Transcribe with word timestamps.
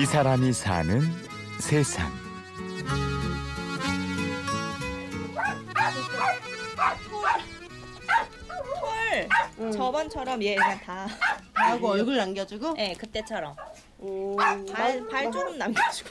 이 0.00 0.06
사람이 0.06 0.52
사는 0.52 1.00
세상. 1.58 2.08
헐 8.80 9.28
응. 9.60 9.72
저번처럼 9.72 10.42
얘 10.44 10.54
그냥 10.54 10.78
다 10.80 11.06
하고 11.54 11.88
얼굴 11.90 12.16
남겨주고. 12.16 12.74
네, 12.74 12.94
그때처럼 12.94 13.56
오, 13.98 14.36
발, 14.36 15.04
발 15.10 15.32
조금 15.32 15.58
남겨주고 15.58 16.10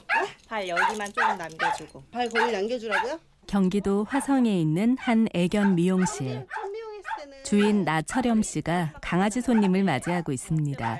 발 0.49 0.67
여기만 0.67 1.13
조금 1.13 1.37
남겨주고 1.37 2.03
발 2.11 2.27
거의 2.29 2.51
남겨주라고요? 2.51 3.19
경기도 3.47 4.03
화성에 4.09 4.59
있는 4.59 4.97
한 4.99 5.27
애견 5.33 5.75
미용실. 5.75 6.45
첫 6.53 6.69
미용 6.69 6.93
했을 6.95 7.03
때는 7.19 7.43
주인 7.45 7.85
나철염 7.85 8.41
씨가 8.41 8.95
강아지 9.01 9.41
손님을 9.41 9.83
맞이하고 9.85 10.33
있습니다. 10.33 10.99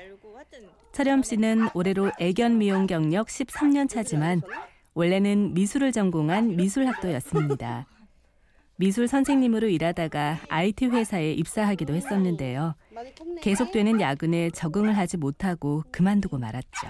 철염 0.98 1.22
씨는 1.22 1.68
올해로 1.74 2.10
애견 2.18 2.58
미용 2.58 2.88
경력 2.88 3.28
13년 3.28 3.88
차지만 3.88 4.42
원래는 4.94 5.54
미술을 5.54 5.92
전공한 5.92 6.56
미술학도였습니다. 6.56 7.86
미술 8.74 9.06
선생님으로 9.06 9.68
일하다가 9.68 10.40
IT 10.48 10.86
회사에 10.86 11.34
입사하기도 11.34 11.94
했었는데요. 11.94 12.74
계속되는 13.42 14.00
야근에 14.00 14.50
적응을 14.50 14.96
하지 14.96 15.18
못하고 15.18 15.84
그만두고 15.92 16.36
말았죠. 16.36 16.88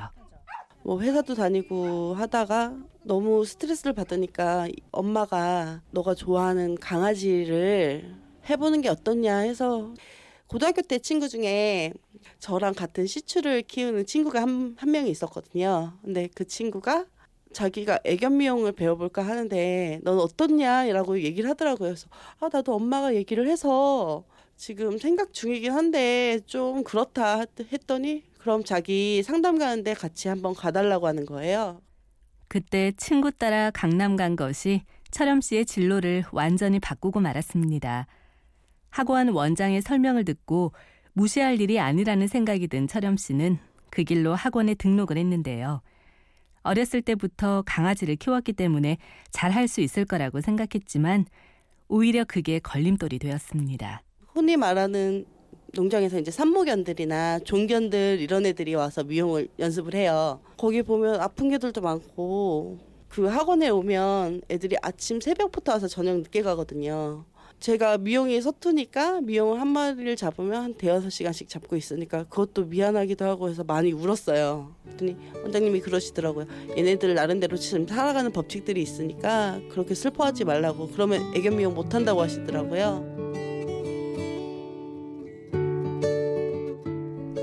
뭐 0.85 1.03
회사도 1.03 1.35
다니고 1.35 2.15
하다가 2.15 2.79
너무 3.03 3.45
스트레스를 3.45 3.93
받으니까 3.93 4.69
엄마가 4.91 5.83
너가 5.91 6.15
좋아하는 6.15 6.77
강아지를 6.77 8.15
해보는 8.49 8.81
게 8.81 8.89
어떻냐 8.89 9.37
해서 9.41 9.93
고등학교 10.49 10.81
때 10.83 10.99
친구 10.99 11.29
중에 11.29 11.93
저랑 12.39 12.75
같은 12.75 13.07
시추를 13.07 13.63
키우는 13.63 14.07
친구가 14.07 14.43
한, 14.43 14.75
한 14.79 14.91
명이 14.91 15.11
있었거든요. 15.11 15.93
근데 16.03 16.29
그 16.35 16.47
친구가 16.47 17.07
자기가 17.53 18.01
애견 18.05 18.37
미용을 18.37 18.73
배워볼까 18.73 19.23
하는데 19.27 20.01
넌 20.03 20.19
어떻냐라고 20.19 21.21
얘기를 21.21 21.49
하더라고요. 21.51 21.91
그래서 21.91 22.09
아 22.41 22.49
나도 22.51 22.75
엄마가 22.75 23.15
얘기를 23.15 23.49
해서 23.49 24.25
지금 24.57 24.99
생각 24.99 25.33
중이긴 25.33 25.73
한데 25.73 26.41
좀 26.47 26.83
그렇다 26.83 27.45
했더니 27.71 28.25
그럼 28.39 28.65
자기 28.65 29.23
상담 29.23 29.59
가는데 29.59 29.95
같이 29.95 30.29
한번 30.29 30.55
가달라고 30.55 31.07
하는 31.07 31.27
거예요. 31.27 31.81
그때 32.49 32.93
친구 32.97 33.31
따라 33.31 33.71
강남 33.71 34.17
간 34.17 34.35
것이 34.35 34.83
철염 35.11 35.43
씨의 35.43 35.67
진로를 35.67 36.25
완전히 36.33 36.81
바꾸고 36.81 37.21
말았습니다. 37.21 38.07
학원 38.91 39.29
원장의 39.29 39.83
설명을 39.83 40.25
듣고 40.25 40.73
무시할 41.13 41.61
일이 41.61 41.79
아니라는 41.81 42.27
생각이 42.27 42.69
든 42.69 42.87
철염 42.87 43.17
씨는 43.17 43.59
그 43.91 44.05
길로 44.05 44.35
학원에 44.35 44.75
등록을 44.75 45.17
했는데요. 45.17 45.81
어렸을 46.63 47.03
때부터 47.03 47.63
강아지를 47.67 48.17
키웠기 48.17 48.53
때문에 48.53 48.99
잘 49.31 49.53
할 49.53 49.69
수 49.69 49.81
있을 49.81 50.05
거라고 50.05 50.41
생각했지만 50.41 51.27
오히려 51.89 52.25
그게 52.25 52.59
걸림돌이 52.59 53.19
되었습니다. 53.19 54.03
흔히 54.35 54.57
말하는 54.57 55.25
농장에서 55.75 56.19
이제 56.19 56.31
산모견들이나 56.31 57.41
종견들 57.41 58.19
이런 58.21 58.45
애들이 58.47 58.75
와서 58.75 59.05
미용을 59.05 59.49
연습을 59.59 59.95
해요. 59.95 60.41
거기 60.57 60.83
보면 60.83 61.21
아픈 61.21 61.49
개들도 61.51 61.81
많고 61.81 62.79
그 63.09 63.27
학원에 63.27 63.69
오면 63.71 64.43
애들이 64.51 64.77
아침 64.83 65.21
새벽부터 65.21 65.73
와서 65.73 65.89
저녁 65.89 66.19
늦게 66.19 66.43
가거든요. 66.43 67.25
제가 67.61 67.99
미용이 67.99 68.41
서투니까 68.41 69.21
미용을 69.23 69.61
한 69.61 69.69
마리를 69.69 70.15
잡으면 70.15 70.63
한 70.63 70.75
대여섯 70.75 71.11
시간씩 71.11 71.49
잡고 71.49 71.75
있으니까 71.77 72.25
그것도 72.25 72.67
미안하기도 72.67 73.25
하고 73.25 73.49
해서 73.49 73.65
많이 73.65 73.93
울었어요. 73.93 74.75
그랬더니 74.85 75.17
원장님이 75.43 75.81
그러시더라고요. 75.81 76.47
얘네들 76.77 77.15
나름대로 77.15 77.57
지금 77.57 77.87
살아가는 77.87 78.31
법칙들이 78.31 78.81
있으니까 78.81 79.61
그렇게 79.71 79.95
슬퍼하지 79.95 80.45
말라고 80.45 80.89
그러면 80.89 81.33
애견 81.35 81.57
미용 81.57 81.75
못 81.75 81.95
한다고 81.95 82.23
하시더라고요. 82.23 83.17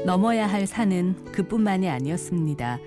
넘어야 0.05 0.47
할 0.47 0.65
산은 0.65 1.31
그뿐만이 1.33 1.89
아니었습니다. 1.89 2.79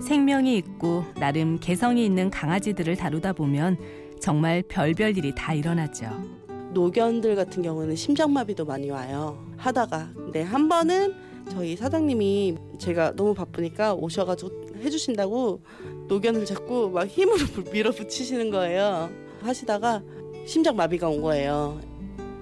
생명이 0.00 0.56
있고 0.58 1.04
나름 1.18 1.58
개성이 1.60 2.06
있는 2.06 2.30
강아지들을 2.30 2.96
다루다 2.96 3.34
보면 3.34 3.78
정말 4.20 4.62
별별 4.62 5.18
일이 5.18 5.34
다 5.34 5.52
일어나죠. 5.52 6.45
노견들 6.76 7.36
같은 7.36 7.62
경우는 7.62 7.96
심장마비도 7.96 8.66
많이 8.66 8.90
와요. 8.90 9.42
하다가 9.56 10.10
근데 10.14 10.42
한 10.42 10.68
번은 10.68 11.14
저희 11.48 11.74
사장님이 11.74 12.54
제가 12.76 13.16
너무 13.16 13.32
바쁘니까 13.32 13.94
오셔가지고 13.94 14.80
해주신다고 14.82 15.62
노견을 16.08 16.44
자꾸 16.44 16.90
막 16.92 17.06
힘으로 17.06 17.38
밀어붙이시는 17.72 18.50
거예요. 18.50 19.08
하시다가 19.40 20.02
심장마비가 20.44 21.08
온 21.08 21.22
거예요. 21.22 21.80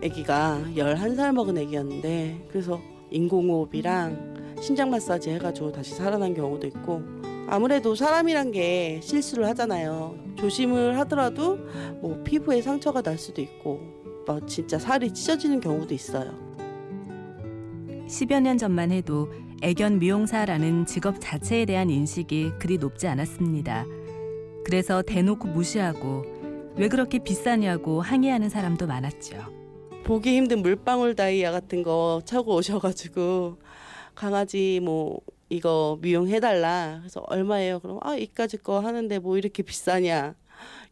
아기가 0.02 0.64
11살 0.74 1.32
먹은 1.32 1.56
아기였는데 1.56 2.48
그래서 2.48 2.80
인공호흡이랑 3.12 4.56
심장 4.60 4.90
마사지 4.90 5.30
해가지고 5.30 5.70
다시 5.70 5.94
살아난 5.94 6.34
경우도 6.34 6.66
있고 6.66 7.02
아무래도 7.46 7.94
사람이란 7.94 8.50
게 8.50 8.98
실수를 9.00 9.46
하잖아요. 9.50 10.18
조심을 10.34 10.98
하더라도 10.98 11.56
뭐 12.00 12.20
피부에 12.24 12.60
상처가 12.62 13.00
날 13.00 13.16
수도 13.16 13.40
있고 13.40 14.03
뭐 14.26 14.44
진짜 14.46 14.78
살이 14.78 15.12
찢어지는 15.12 15.60
경우도 15.60 15.94
있어요. 15.94 16.32
10여 18.06 18.40
년 18.40 18.58
전만 18.58 18.90
해도 18.90 19.32
애견 19.62 19.98
미용사라는 19.98 20.86
직업 20.86 21.20
자체에 21.20 21.64
대한 21.64 21.90
인식이 21.90 22.52
그리 22.58 22.78
높지 22.78 23.06
않았습니다. 23.06 23.86
그래서 24.64 25.02
대놓고 25.02 25.48
무시하고 25.48 26.24
왜 26.76 26.88
그렇게 26.88 27.18
비싸냐고 27.18 28.00
항의하는 28.00 28.48
사람도 28.48 28.86
많았죠. 28.86 29.36
보기 30.04 30.36
힘든 30.36 30.60
물방울 30.60 31.14
다이아 31.14 31.50
같은 31.50 31.82
거 31.82 32.20
차고 32.24 32.56
오셔가지고 32.56 33.58
강아지 34.14 34.80
뭐 34.82 35.20
이거 35.48 35.98
미용해달라 36.02 36.98
그래서 37.00 37.22
얼마예요? 37.28 37.78
그럼 37.80 37.98
아 38.02 38.16
이까지 38.16 38.58
거 38.58 38.80
하는데 38.80 39.18
뭐 39.18 39.38
이렇게 39.38 39.62
비싸냐 39.62 40.34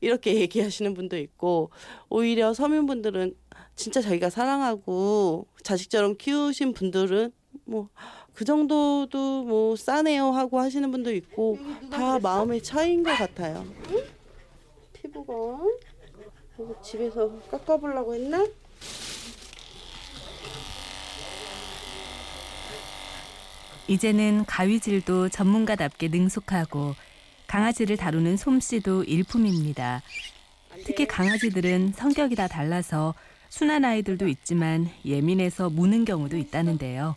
이렇게 0.00 0.34
얘기하시는 0.37 0.94
분도 0.94 1.16
있고 1.19 1.71
오히려 2.09 2.55
서민분들은 2.55 3.34
진짜 3.77 4.00
자기가 4.00 4.31
사랑하고 4.31 5.47
자식처럼 5.62 6.16
키우신 6.16 6.72
분들은 6.75 7.33
뭐 7.65 7.88
그 8.34 8.44
정도도 8.44 9.44
뭐 9.44 9.77
싸네요 9.77 10.31
하고 10.31 10.59
하시는 10.59 10.91
분도 10.91 11.12
있고 11.12 11.59
다 11.91 12.19
마음의 12.19 12.62
차이인 12.62 13.03
것 13.03 13.16
같아요. 13.16 13.65
피부가 14.93 15.33
이거 16.59 16.81
집에서 16.83 17.31
깎아보려고 17.50 18.15
했나? 18.15 18.47
이제는 23.89 24.44
가위질도 24.47 25.28
전문가답게 25.28 26.09
능숙하고 26.09 26.94
강아지를 27.53 27.99
다루는 27.99 28.39
솜씨도 28.39 29.05
일품입니다. 29.05 30.01
특히 30.87 31.07
강아지들은 31.07 31.93
성격이 31.95 32.35
다 32.35 32.49
달라서 32.49 33.13
순한 33.51 33.85
아이들도 33.85 34.27
있지만 34.27 34.89
예민해서 35.05 35.69
무는 35.69 36.07
경우도 36.07 36.39
있다는데요. 36.39 37.15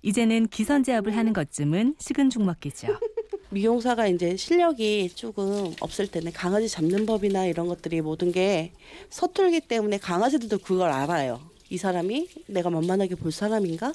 이제는 0.00 0.48
기선제압을 0.48 1.14
하는 1.14 1.34
것쯤은 1.34 1.96
식은 1.98 2.30
죽 2.30 2.44
먹기죠. 2.44 2.98
미용사가 3.50 4.06
이제 4.06 4.38
실력이 4.38 5.10
조금 5.14 5.74
없을 5.82 6.06
때는 6.06 6.32
강아지 6.32 6.66
잡는 6.66 7.04
법이나 7.04 7.44
이런 7.44 7.68
것들이 7.68 8.00
모든 8.00 8.32
게 8.32 8.72
서툴기 9.10 9.60
때문에 9.60 9.98
강아지들도 9.98 10.60
그걸 10.60 10.90
알아요. 10.90 11.42
이 11.68 11.76
사람이 11.76 12.26
내가 12.46 12.70
만만하게 12.70 13.16
볼 13.16 13.32
사람인가? 13.32 13.92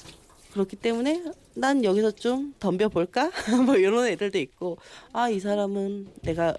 그렇기 0.54 0.76
때문에 0.76 1.24
난 1.54 1.82
여기서 1.84 2.12
좀 2.12 2.54
덤벼볼까? 2.60 3.30
뭐 3.66 3.76
이런 3.76 4.06
애들도 4.06 4.38
있고 4.38 4.78
아 5.12 5.28
이 5.28 5.40
사람은 5.40 6.06
내가 6.22 6.56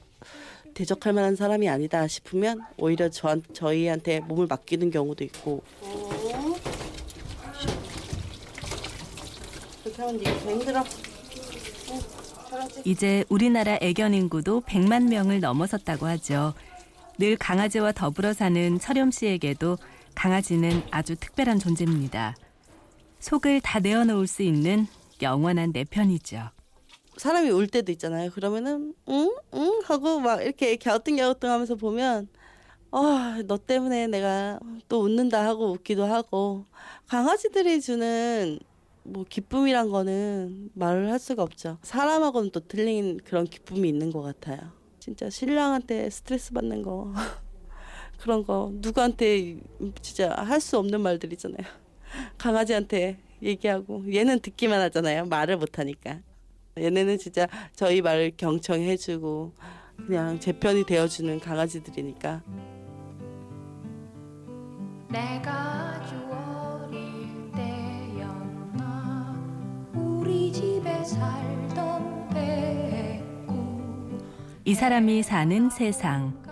대적할 0.74 1.14
만한 1.14 1.38
사람이 1.38 1.70
아니다 1.70 2.06
싶으면 2.08 2.60
오히려 2.78 3.10
저, 3.10 3.38
저희한테 3.54 4.20
몸을 4.20 4.48
맡기는 4.48 4.92
경우도 4.92 5.24
있고 5.24 5.64
이제 12.84 13.24
우리나라 13.30 13.78
애견 13.82 14.14
인구도 14.14 14.62
100만 14.62 15.10
명을 15.10 15.40
넘어섰다고 15.40 16.06
하죠. 16.08 16.54
늘 17.18 17.38
강아지와 17.38 17.92
더불어 17.94 18.34
사는 18.34 18.80
철염 18.80 19.12
씨에게도 19.12 19.78
강아지는 20.16 20.82
아주 20.92 21.16
특별한 21.16 21.60
존재입니다. 21.60 22.36
속을 23.26 23.60
다 23.62 23.80
내어놓을 23.80 24.28
수 24.28 24.44
있는 24.44 24.86
영원한 25.20 25.74
내 25.74 25.84
편이죠. 25.84 26.52
사람이 27.18 27.50
울 27.50 27.66
때도 27.66 27.92
있잖아요. 27.94 28.30
그러면은 28.30 28.94
응? 29.10 29.36
응? 29.56 29.82
하고 29.86 30.20
막 30.20 30.44
이렇게 30.44 30.76
갸우뚱갸우뚱 30.76 31.50
하면서 31.50 31.74
보면 31.74 32.28
아, 32.92 33.42
너 33.48 33.58
때문에 33.58 34.06
내가 34.08 34.60
또 34.88 35.02
웃는다 35.02 35.44
하고 35.44 35.72
웃기도 35.72 36.06
하고 36.06 36.66
강아지들이 37.08 37.82
주는 37.82 38.60
뭐 39.02 39.26
기쁨이란 39.28 39.90
거는 39.90 40.70
말을 40.76 41.10
할 41.12 41.18
수가 41.18 41.42
없죠. 41.42 41.80
사람하고는 41.82 42.52
또 42.52 42.60
틀린 42.60 43.20
그런 43.26 43.46
기쁨이 43.46 43.90
있는 43.90 44.12
것 44.12 44.22
같아요. 44.22 44.60
진짜 45.00 45.32
신랑한테 45.32 46.12
스트레스 46.12 46.54
받는 46.54 46.84
거 46.84 47.12
그런 48.22 48.46
거 48.46 48.70
누구한테 48.76 49.58
진짜 50.04 50.32
할 50.38 50.62
수 50.62 50.78
없는 50.78 51.02
말들이잖아요. 51.02 51.85
강아지한테 52.38 53.18
얘기하고 53.42 54.04
얘는 54.14 54.40
듣기만 54.40 54.80
하잖아요. 54.82 55.26
말을 55.26 55.58
못 55.58 55.80
하니까. 55.80 56.20
얘네는 56.78 57.18
진짜 57.18 57.48
저희 57.74 58.02
말을 58.02 58.34
경청해주고 58.36 59.54
그냥 60.08 60.40
제 60.40 60.52
편이 60.52 60.86
되어주는 60.86 61.40
강아지들이니까 61.40 62.42
내가 65.10 65.52
아주 65.54 66.16
어릴 66.30 67.52
때였나 67.54 69.38
우리 69.94 70.52
집에 70.52 71.02
살던 71.04 72.30
배구 72.30 74.20
이 74.66 74.74
사람이 74.74 75.24
사는 75.24 75.70
세상. 75.70 76.44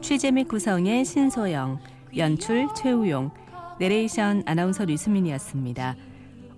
취재 0.00 0.30
및 0.30 0.48
구성의 0.48 1.04
신소영, 1.04 1.80
연출 2.16 2.68
최우용, 2.74 3.30
내레이션 3.78 4.42
아나운서 4.46 4.84
류수민이었습니다. 4.84 5.96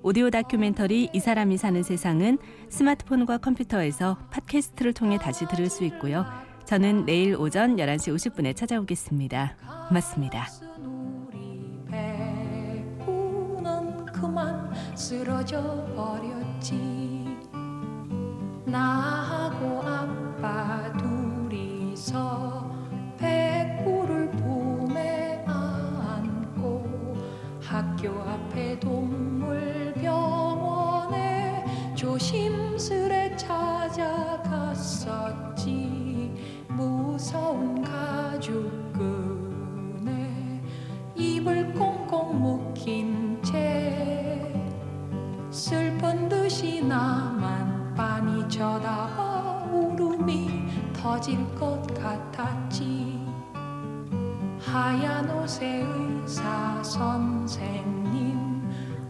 오디오 0.03 0.31
다큐멘터리 0.31 1.11
이 1.13 1.21
사람이 1.21 1.59
사는 1.59 1.83
세상은 1.83 2.39
스마트폰과 2.71 3.39
컴퓨터에서 3.39 4.17
팟캐스트를 4.31 4.95
통해 4.95 5.19
다시 5.19 5.47
들을 5.47 5.69
수 5.69 5.85
있고요. 5.85 6.25
저는 6.65 7.05
내일 7.05 7.37
오전 7.37 7.77
11시 7.77 8.15
50분에 8.15 8.57
찾아오겠습니다. 8.57 9.57
고맙습니다. 9.89 10.47
쓰러져 14.95 15.61
버렸지 15.97 17.39
나하고 18.67 19.83
아빠 19.83 20.93
둘이서 20.99 22.60
학교 28.01 28.19
앞에 28.23 28.81
동물병원에 28.81 29.95
조심스레 31.95 33.37
찾아갔었지. 33.37 34.25
무서운 36.69 37.83
가죽 37.83 38.91
끈에 38.95 40.63
입을 41.15 41.75
꽁꽁 41.75 42.41
묶인 42.41 43.43
채 43.43 44.51
슬픈 45.51 46.27
듯이 46.31 46.83
나만 46.83 47.95
빤히 47.95 48.49
쳐다봐 48.49 49.69
울음이 49.71 50.49
터질 50.95 51.37
것 51.55 51.83
같았지 51.95 53.10
하얀 54.73 55.29
옷의 55.29 55.83
의사 55.83 56.81
선생님 56.85 58.63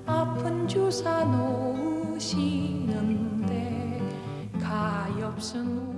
아픈 0.06 0.66
주사 0.66 1.22
놓으시는데 1.24 2.80
가엾은 4.58 5.89